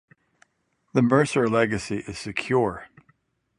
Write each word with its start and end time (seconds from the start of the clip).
The 0.95 1.03
Mercer 1.03 1.47
legacy 1.47 1.97
is 2.07 2.17
secure. 2.17 2.87